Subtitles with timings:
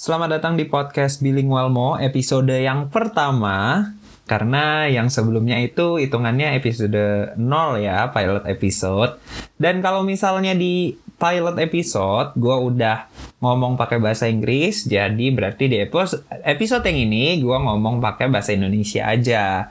[0.00, 3.84] Selamat datang di podcast Bilingual Mo episode yang pertama
[4.24, 7.36] karena yang sebelumnya itu hitungannya episode 0
[7.84, 9.20] ya, pilot episode.
[9.60, 13.12] Dan kalau misalnya di pilot episode gue udah
[13.44, 18.56] ngomong pakai bahasa Inggris, jadi berarti di episode episode yang ini gue ngomong pakai bahasa
[18.56, 19.68] Indonesia aja.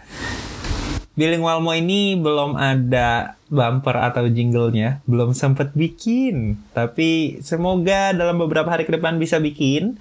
[1.20, 6.56] Bilingual Mo ini belum ada bumper atau jinglenya, belum sempet bikin.
[6.72, 10.00] Tapi semoga dalam beberapa hari ke depan bisa bikin.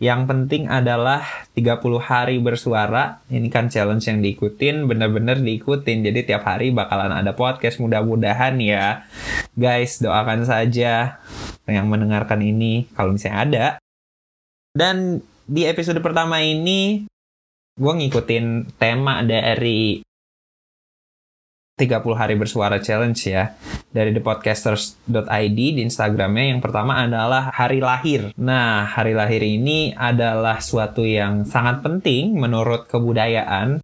[0.00, 3.20] Yang penting adalah 30 hari bersuara.
[3.28, 6.08] Ini kan challenge yang diikutin, bener-bener diikutin.
[6.08, 9.04] Jadi tiap hari bakalan ada podcast mudah-mudahan ya.
[9.52, 11.20] Guys, doakan saja
[11.68, 13.66] yang mendengarkan ini kalau misalnya ada.
[14.72, 17.04] Dan di episode pertama ini,
[17.76, 20.00] gue ngikutin tema dari
[21.80, 23.56] 30 hari bersuara challenge ya
[23.88, 26.52] dari thepodcasters.id di Instagramnya.
[26.52, 28.36] Yang pertama adalah hari lahir.
[28.36, 33.80] Nah hari lahir ini adalah suatu yang sangat penting menurut kebudayaan.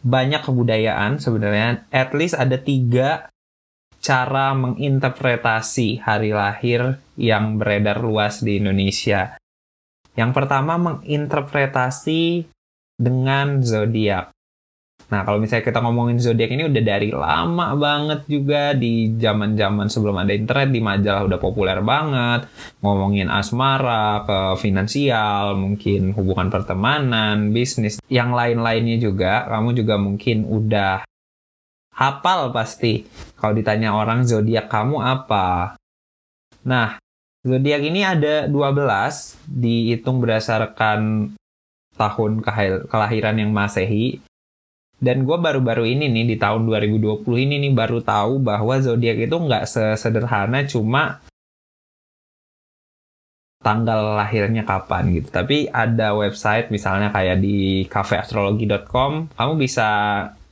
[0.00, 1.90] Banyak kebudayaan sebenarnya.
[1.90, 3.28] At least ada tiga
[4.00, 9.36] cara menginterpretasi hari lahir yang beredar luas di Indonesia.
[10.16, 12.48] Yang pertama menginterpretasi
[12.96, 14.32] dengan zodiak
[15.10, 20.22] Nah, kalau misalnya kita ngomongin zodiak ini udah dari lama banget juga di zaman-zaman sebelum
[20.22, 22.46] ada internet di majalah udah populer banget.
[22.78, 29.50] Ngomongin asmara, ke finansial, mungkin hubungan pertemanan, bisnis, yang lain-lainnya juga.
[29.50, 31.02] Kamu juga mungkin udah
[31.90, 33.02] hafal pasti
[33.34, 35.74] kalau ditanya orang zodiak kamu apa.
[36.62, 37.02] Nah,
[37.42, 41.34] zodiak ini ada 12 dihitung berdasarkan
[41.98, 42.46] tahun
[42.86, 44.29] kelahiran yang Masehi
[45.00, 49.32] dan gue baru-baru ini nih di tahun 2020 ini nih baru tahu bahwa zodiak itu
[49.32, 51.24] nggak sesederhana cuma
[53.60, 55.28] tanggal lahirnya kapan gitu.
[55.32, 59.88] Tapi ada website misalnya kayak di cafeastrologi.com, kamu bisa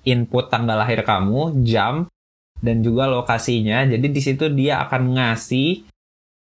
[0.04, 2.08] input tanggal lahir kamu, jam,
[2.60, 3.84] dan juga lokasinya.
[3.88, 5.88] Jadi di situ dia akan ngasih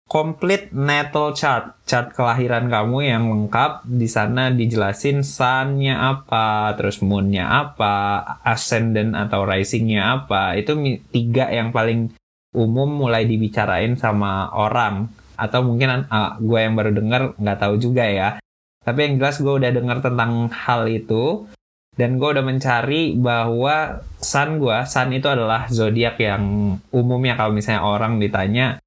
[0.04, 3.88] complete natal chart, chart kelahiran kamu yang lengkap.
[3.88, 10.54] Di sana dijelasin sun-nya apa, terus moon-nya apa, ascendant atau rising-nya apa.
[10.54, 10.76] Itu
[11.10, 12.12] tiga yang paling
[12.54, 15.08] umum mulai dibicarain sama orang.
[15.34, 18.38] Atau mungkin uh, gue yang baru denger nggak tahu juga ya.
[18.84, 21.48] Tapi yang jelas gue udah denger tentang hal itu.
[21.94, 27.86] Dan gue udah mencari bahwa sun gue, sun itu adalah zodiak yang umumnya kalau misalnya
[27.86, 28.82] orang ditanya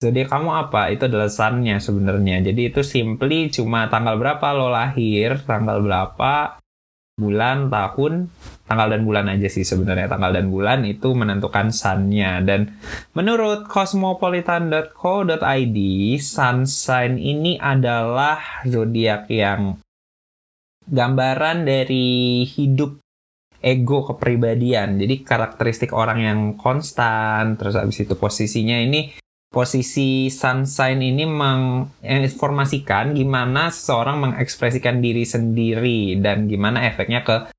[0.00, 0.88] zodiak kamu apa?
[0.88, 2.40] Itu adalah sunnya sebenarnya.
[2.40, 6.56] Jadi itu simply cuma tanggal berapa lo lahir, tanggal berapa,
[7.20, 8.32] bulan, tahun,
[8.64, 10.08] tanggal dan bulan aja sih sebenarnya.
[10.08, 12.40] Tanggal dan bulan itu menentukan sunnya.
[12.40, 12.80] Dan
[13.12, 15.78] menurut cosmopolitan.co.id,
[16.16, 19.76] sun sign ini adalah zodiak yang
[20.88, 23.04] gambaran dari hidup
[23.60, 24.96] ego kepribadian.
[24.96, 33.74] Jadi karakteristik orang yang konstan, terus habis itu posisinya ini posisi sunshine ini menginformasikan gimana
[33.74, 37.50] seseorang mengekspresikan diri sendiri dan gimana efeknya ke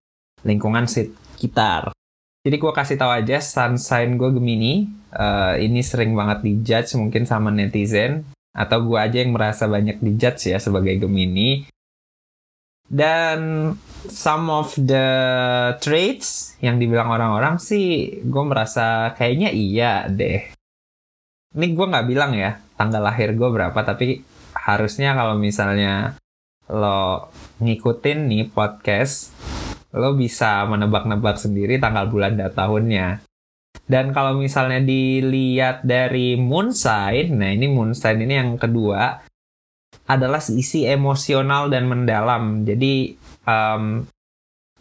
[0.48, 1.92] lingkungan sekitar.
[2.42, 4.88] Jadi gue kasih tahu aja sunshine gue Gemini.
[5.12, 8.24] Uh, ini sering banget dijudge mungkin sama netizen
[8.56, 11.68] atau gue aja yang merasa banyak dijudge ya sebagai Gemini.
[12.88, 13.72] Dan
[14.08, 15.08] some of the
[15.84, 20.61] traits yang dibilang orang-orang sih gue merasa kayaknya iya deh
[21.52, 24.24] ini gue nggak bilang ya tanggal lahir gue berapa tapi
[24.56, 26.16] harusnya kalau misalnya
[26.72, 27.28] lo
[27.60, 29.36] ngikutin nih podcast
[29.92, 33.08] lo bisa menebak-nebak sendiri tanggal bulan dan tahunnya.
[33.84, 39.20] Dan kalau misalnya dilihat dari moon sign nah ini moon sign ini yang kedua
[40.08, 42.64] adalah isi emosional dan mendalam.
[42.64, 44.08] Jadi um,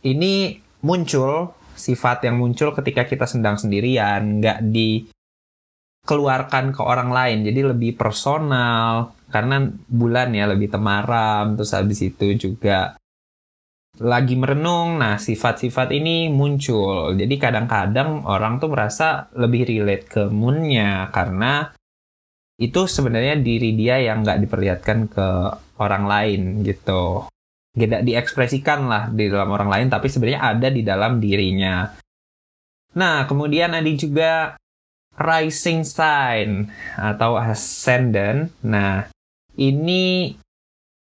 [0.06, 5.10] ini muncul sifat yang muncul ketika kita sedang sendirian nggak di
[6.10, 7.46] keluarkan ke orang lain.
[7.46, 12.98] Jadi lebih personal karena bulan ya lebih temaram terus habis itu juga
[14.02, 14.98] lagi merenung.
[14.98, 17.14] Nah sifat-sifat ini muncul.
[17.14, 21.70] Jadi kadang-kadang orang tuh merasa lebih relate ke moonnya karena
[22.60, 25.28] itu sebenarnya diri dia yang nggak diperlihatkan ke
[25.78, 27.30] orang lain gitu.
[27.70, 31.86] Tidak diekspresikan lah di dalam orang lain tapi sebenarnya ada di dalam dirinya.
[32.98, 34.58] Nah kemudian ada juga
[35.20, 38.48] rising sign atau ascendant.
[38.64, 39.12] Nah,
[39.60, 40.34] ini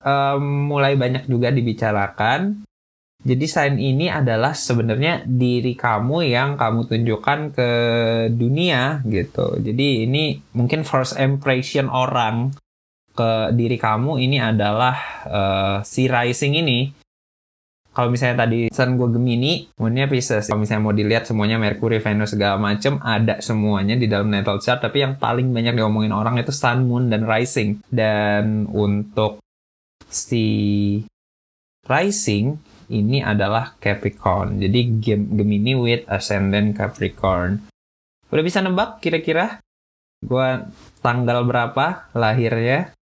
[0.01, 2.65] um, mulai banyak juga dibicarakan.
[3.19, 7.71] Jadi sign ini adalah sebenarnya diri kamu yang kamu tunjukkan ke
[8.31, 9.59] dunia gitu.
[9.59, 12.55] Jadi ini mungkin first impression orang
[13.11, 14.95] ke diri kamu ini adalah
[15.27, 16.95] uh, si rising ini
[17.89, 20.47] kalau misalnya tadi Sun gue Gemini, moonnya Pisces.
[20.47, 24.79] Kalau misalnya mau dilihat semuanya Mercury, Venus segala macem ada semuanya di dalam natal chart.
[24.79, 27.81] Tapi yang paling banyak diomongin orang itu Sun, Moon, dan Rising.
[27.89, 29.41] Dan untuk
[30.05, 30.45] si
[31.89, 32.55] Rising
[32.93, 34.61] ini adalah Capricorn.
[34.61, 37.65] Jadi Gemini with Ascendant Capricorn.
[38.29, 39.57] Udah bisa nebak kira-kira?
[40.21, 40.69] Gue
[41.01, 42.93] tanggal berapa lahirnya?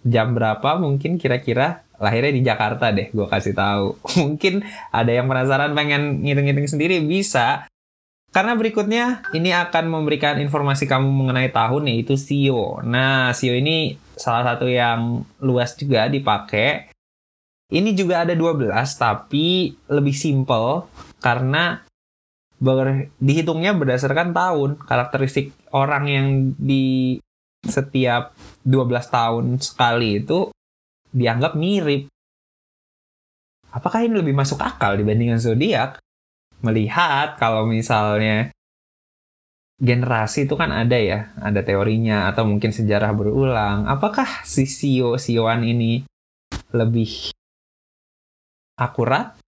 [0.00, 1.84] Jam berapa mungkin kira-kira?
[2.00, 4.00] Lahirnya di Jakarta deh, gue kasih tahu.
[4.24, 7.68] Mungkin ada yang penasaran pengen ngitung-ngitung sendiri bisa.
[8.30, 12.80] Karena berikutnya ini akan memberikan informasi kamu mengenai tahun yaitu SEO.
[12.86, 16.94] Nah, SEO ini salah satu yang luas juga dipakai.
[17.70, 20.86] Ini juga ada 12 tapi lebih simple
[21.18, 21.82] karena
[22.62, 24.70] ber, dihitungnya berdasarkan tahun.
[24.78, 27.18] Karakteristik orang yang di
[27.66, 28.30] setiap
[28.62, 30.54] 12 tahun sekali itu
[31.10, 32.10] dianggap mirip.
[33.70, 36.02] Apakah ini lebih masuk akal dibandingkan zodiak?
[36.60, 38.50] Melihat kalau misalnya
[39.80, 43.86] generasi itu kan ada ya, ada teorinya atau mungkin sejarah berulang.
[43.86, 46.04] Apakah si Sio Sioan ini
[46.70, 47.32] lebih
[48.76, 49.38] akurat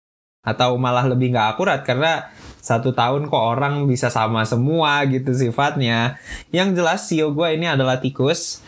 [0.43, 2.27] atau malah lebih nggak akurat karena
[2.63, 6.19] satu tahun kok orang bisa sama semua gitu sifatnya.
[6.55, 8.63] Yang jelas Sio gue ini adalah tikus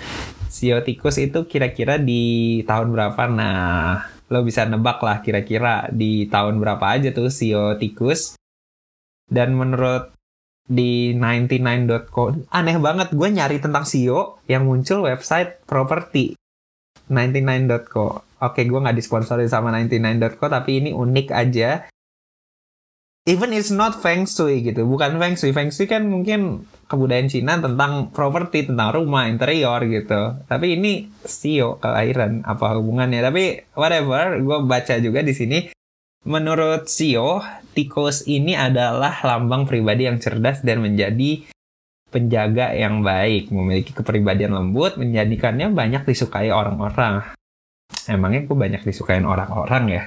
[0.55, 3.27] Sio tikus itu kira-kira di tahun berapa?
[3.27, 8.39] Nah, lo bisa nebak lah kira-kira di tahun berapa aja tuh Sio tikus.
[9.27, 10.15] Dan menurut
[10.65, 16.39] di 99.co aneh banget gue nyari tentang Sio yang muncul website properti
[17.11, 18.23] 99.co.
[18.39, 21.83] Oke, gue nggak disponsori sama 99.co tapi ini unik aja
[23.25, 27.57] even it's not feng shui gitu bukan feng shui feng shui kan mungkin kebudayaan Cina
[27.59, 30.39] tentang properti tentang rumah interior gitu.
[30.47, 33.21] Tapi ini sio kelahiran apa hubungannya?
[33.25, 35.59] Tapi whatever gue baca juga di sini
[36.25, 37.45] menurut sio
[37.77, 41.45] tikus ini adalah lambang pribadi yang cerdas dan menjadi
[42.09, 43.51] penjaga yang baik.
[43.51, 47.25] Memiliki kepribadian lembut menjadikannya banyak disukai orang-orang.
[48.05, 50.03] Emangnya gue banyak disukain orang-orang ya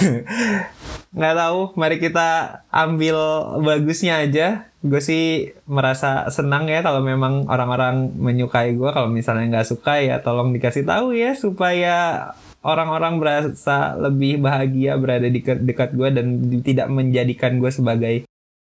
[1.12, 2.28] nggak tahu mari kita
[2.72, 3.16] ambil
[3.60, 9.68] bagusnya aja gue sih merasa senang ya kalau memang orang-orang menyukai gue kalau misalnya nggak
[9.68, 12.32] suka ya tolong dikasih tahu ya supaya
[12.66, 16.26] orang-orang berasa lebih bahagia berada di dekat gue dan
[16.62, 18.14] tidak menjadikan gue sebagai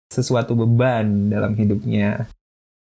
[0.10, 2.26] sesuatu beban dalam hidupnya.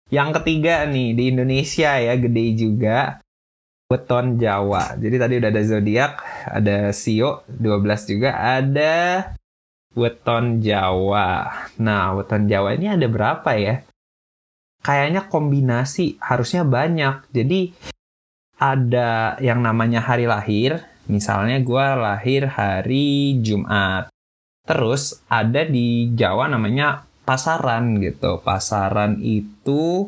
[0.09, 3.21] Yang ketiga nih di Indonesia ya gede juga
[3.89, 4.97] weton Jawa.
[4.97, 6.13] Jadi tadi udah ada zodiak,
[6.49, 8.93] ada Sio 12 juga, ada
[9.99, 11.51] weton Jawa.
[11.83, 13.83] Nah, weton Jawa ini ada berapa ya?
[14.79, 17.27] Kayaknya kombinasi harusnya banyak.
[17.35, 17.75] Jadi
[18.55, 20.79] ada yang namanya hari lahir.
[21.11, 24.07] Misalnya gue lahir hari Jumat.
[24.63, 28.39] Terus ada di Jawa namanya pasaran gitu.
[28.39, 30.07] Pasaran itu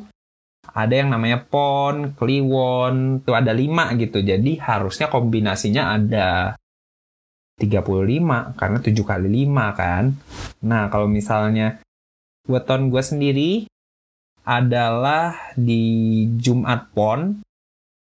[0.72, 4.24] ada yang namanya pon, kliwon, tuh ada lima gitu.
[4.24, 6.56] Jadi harusnya kombinasinya ada
[7.62, 10.18] 35 karena 7 kali 5 kan.
[10.66, 11.78] Nah, kalau misalnya
[12.50, 13.70] weton gue sendiri
[14.42, 17.46] adalah di Jumat Pon.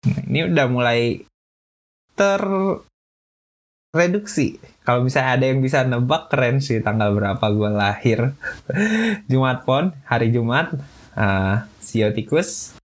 [0.04, 1.24] Nah, ini udah mulai
[3.92, 4.60] terreduksi.
[4.84, 8.36] Kalau misalnya ada yang bisa nebak keren sih tanggal berapa gue lahir.
[9.32, 10.76] Jumat Pon, hari Jumat
[11.16, 12.77] uh, Sio tikus.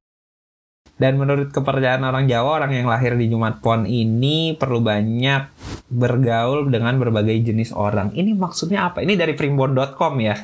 [0.95, 5.51] Dan menurut kepercayaan orang Jawa, orang yang lahir di Jumat Pon ini perlu banyak
[5.91, 8.15] bergaul dengan berbagai jenis orang.
[8.15, 9.03] Ini maksudnya apa?
[9.03, 10.39] Ini dari primbon.com ya.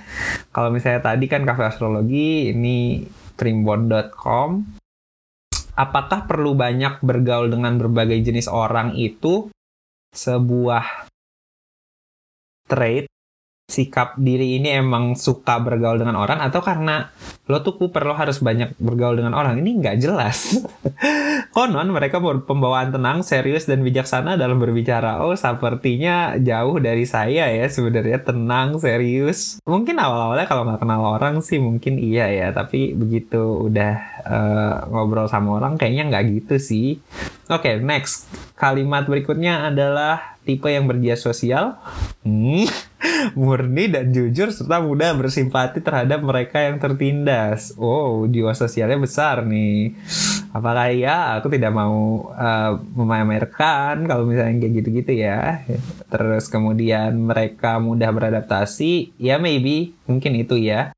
[0.50, 3.06] Kalau misalnya tadi kan kafe astrologi, ini
[3.38, 4.78] primbon.com.
[5.78, 9.48] Apakah perlu banyak bergaul dengan berbagai jenis orang itu
[10.10, 11.10] sebuah
[12.70, 13.09] trait
[13.70, 17.08] sikap diri ini emang suka bergaul dengan orang atau karena
[17.50, 19.58] lo tuh kuper lo harus banyak bergaul dengan orang?
[19.58, 20.62] Ini nggak jelas.
[21.54, 25.22] Konon mereka pembawaan tenang serius dan bijaksana dalam berbicara.
[25.26, 28.22] Oh sepertinya jauh dari saya ya sebenarnya.
[28.22, 29.58] Tenang serius.
[29.66, 32.54] Mungkin awal-awalnya kalau nggak kenal orang sih mungkin iya ya.
[32.54, 33.94] Tapi begitu udah
[34.26, 37.02] uh, ngobrol sama orang kayaknya nggak gitu sih.
[37.50, 38.30] Oke okay, next.
[38.54, 41.82] Kalimat berikutnya adalah tipe yang berjaya sosial.
[42.22, 42.70] Hmm
[43.34, 47.74] murni dan jujur serta mudah bersimpati terhadap mereka yang tertindas.
[47.76, 49.94] Oh, jiwa sosialnya besar nih.
[50.50, 55.62] Apakah ya aku tidak mau uh, memamerkan kalau misalnya kayak gitu-gitu ya.
[56.10, 60.90] Terus kemudian mereka mudah beradaptasi, ya maybe mungkin itu ya.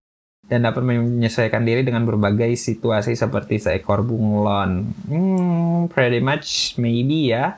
[0.52, 4.92] dan dapat menyesuaikan diri dengan berbagai situasi seperti seekor bunglon.
[5.08, 7.56] Hmm, pretty much maybe ya.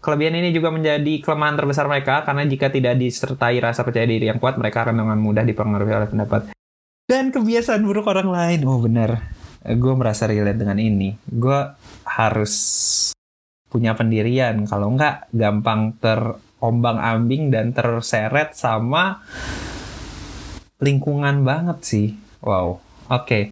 [0.00, 4.38] Kelebihan ini juga menjadi kelemahan terbesar mereka karena jika tidak disertai rasa percaya diri yang
[4.38, 6.56] kuat, mereka akan dengan mudah dipengaruhi oleh pendapat
[7.06, 8.60] dan kebiasaan buruk orang lain.
[8.66, 9.30] Oh benar,
[9.62, 11.14] gue merasa relate dengan ini.
[11.22, 11.70] Gue
[12.02, 12.54] harus
[13.70, 19.22] punya pendirian, kalau enggak gampang terombang ambing dan terseret sama
[20.82, 22.08] lingkungan banget sih.
[22.42, 23.22] Wow, oke.
[23.22, 23.42] Okay.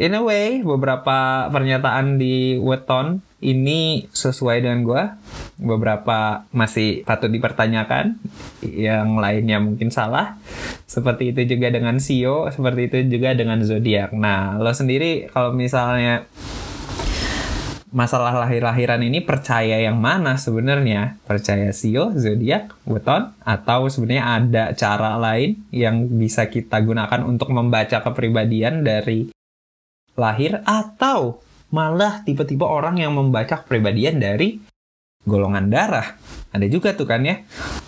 [0.00, 5.04] In a way, beberapa pernyataan di weton ini sesuai dengan gue.
[5.58, 8.18] Beberapa masih patut dipertanyakan,
[8.62, 10.38] yang lainnya mungkin salah.
[10.86, 14.14] Seperti itu juga dengan Sio, seperti itu juga dengan zodiak.
[14.14, 16.26] Nah, lo sendiri kalau misalnya
[17.92, 21.20] masalah lahir-lahiran ini percaya yang mana sebenarnya?
[21.28, 28.00] Percaya Sio, zodiak, weton, atau sebenarnya ada cara lain yang bisa kita gunakan untuk membaca
[28.00, 29.28] kepribadian dari
[30.16, 31.40] lahir atau
[31.72, 34.60] malah tiba-tiba orang yang membaca kepribadian dari
[35.24, 36.20] golongan darah.
[36.52, 37.40] Ada juga tuh kan ya,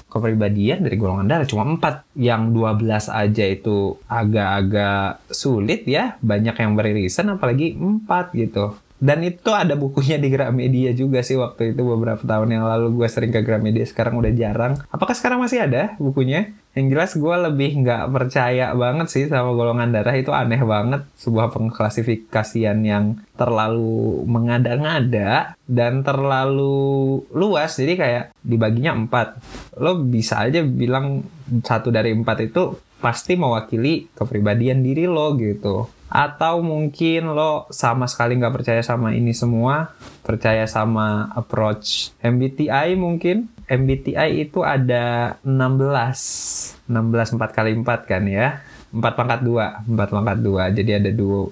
[0.08, 2.16] kepribadian dari golongan darah cuma 4.
[2.16, 8.80] Yang 12 aja itu agak-agak sulit ya, banyak yang beririsan apalagi 4 gitu.
[9.04, 13.08] Dan itu ada bukunya di Gramedia juga sih waktu itu beberapa tahun yang lalu gue
[13.10, 14.80] sering ke Gramedia sekarang udah jarang.
[14.88, 16.56] Apakah sekarang masih ada bukunya?
[16.74, 20.14] Yang jelas gue lebih nggak percaya banget sih sama golongan darah.
[20.18, 21.06] Itu aneh banget.
[21.14, 27.78] Sebuah pengklasifikasian yang terlalu mengada-ngada dan terlalu luas.
[27.78, 29.38] Jadi kayak dibaginya empat.
[29.78, 31.22] Lo bisa aja bilang
[31.62, 35.86] satu dari empat itu pasti mewakili kepribadian diri lo gitu.
[36.10, 39.94] Atau mungkin lo sama sekali nggak percaya sama ini semua.
[40.26, 48.60] Percaya sama approach MBTI mungkin MBTI itu ada 16 16 4 kali 4 kan ya?
[48.94, 51.50] 4 pangkat 2 4 pangkat 2 jadi ada dua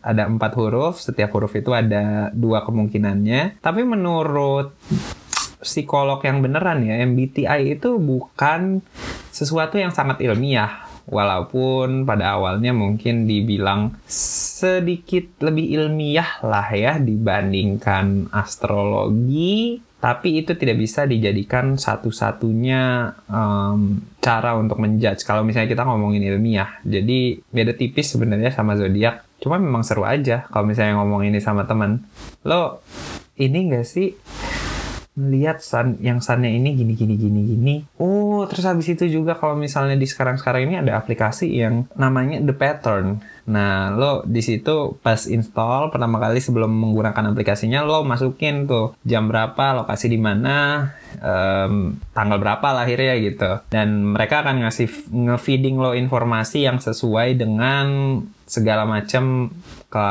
[0.00, 1.02] ada empat huruf.
[1.02, 3.58] Setiap huruf itu ada dua kemungkinannya.
[3.58, 4.70] Tapi menurut
[5.58, 8.84] psikolog yang beneran ya MBTI itu bukan
[9.34, 10.86] sesuatu yang sangat ilmiah.
[11.04, 20.76] Walaupun pada awalnya mungkin dibilang sedikit lebih ilmiah lah ya dibandingkan astrologi tapi itu tidak
[20.84, 25.24] bisa dijadikan satu-satunya um, cara untuk menjudge.
[25.24, 29.24] Kalau misalnya kita ngomongin ilmiah jadi beda tipis sebenarnya sama zodiak.
[29.40, 32.04] Cuma memang seru aja kalau misalnya ngomong ini sama teman.
[32.44, 32.84] Lo
[33.40, 34.12] ini gak sih
[35.14, 37.74] melihat sun yang sunnya ini gini gini gini gini.
[38.02, 42.42] Oh terus habis itu juga kalau misalnya di sekarang sekarang ini ada aplikasi yang namanya
[42.42, 43.22] The Pattern.
[43.46, 49.30] Nah lo di situ pas install pertama kali sebelum menggunakan aplikasinya lo masukin tuh jam
[49.30, 50.90] berapa lokasi di mana
[51.22, 53.62] um, tanggal berapa lahirnya gitu.
[53.70, 57.86] Dan mereka akan ngasih ngefeeding lo informasi yang sesuai dengan
[58.44, 59.52] segala macam
[59.88, 60.08] ke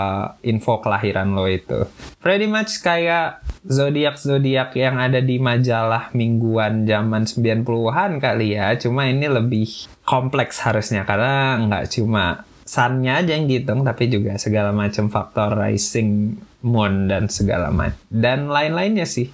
[0.48, 1.86] info kelahiran lo itu.
[2.20, 8.74] Pretty much kayak zodiak-zodiak yang ada di majalah mingguan zaman 90-an kali ya.
[8.80, 9.68] Cuma ini lebih
[10.04, 16.40] kompleks harusnya karena nggak cuma sunnya aja yang dihitung tapi juga segala macam faktor rising
[16.64, 19.28] moon dan segala macam dan lain-lainnya sih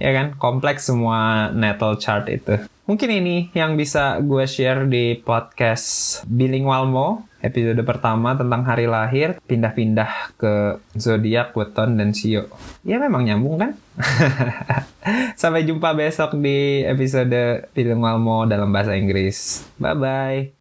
[0.00, 2.56] ya kan kompleks semua natal chart itu
[2.86, 9.38] mungkin ini yang bisa gue share di podcast Bilingual Mo episode pertama tentang hari lahir
[9.46, 12.50] pindah-pindah ke zodiak, weton dan sio.
[12.82, 13.72] Ya memang nyambung kan?
[15.40, 19.62] Sampai jumpa besok di episode Film Walmo dalam bahasa Inggris.
[19.78, 20.55] Bye bye.